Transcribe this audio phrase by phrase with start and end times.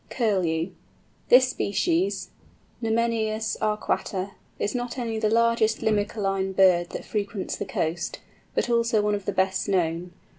[0.09, 0.71] CURLEW.
[1.29, 2.31] This species,
[2.81, 8.19] (Numenius arquata), is not only the largest Limicoline bird that frequents the coast,
[8.55, 10.11] but also one of the best known.